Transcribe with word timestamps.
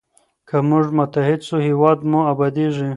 که 0.47 0.57
موږ 0.69 0.85
متحد 0.97 1.39
سو 1.47 1.55
هېواد 1.67 1.99
مو 2.09 2.19
ابادیږي. 2.31 2.89